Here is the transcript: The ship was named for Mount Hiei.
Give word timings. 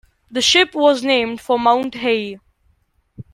The 0.31 0.41
ship 0.41 0.73
was 0.73 1.03
named 1.03 1.39
for 1.41 1.59
Mount 1.59 1.93
Hiei. 1.93 2.39